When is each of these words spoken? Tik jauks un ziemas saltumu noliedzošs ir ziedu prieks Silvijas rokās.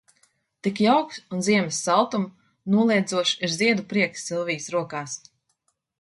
Tik 0.67 0.79
jauks 0.85 1.19
un 1.35 1.43
ziemas 1.47 1.81
saltumu 1.89 2.73
noliedzošs 2.77 3.35
ir 3.49 3.53
ziedu 3.61 3.87
prieks 3.93 4.29
Silvijas 4.31 4.71
rokās. 4.79 5.19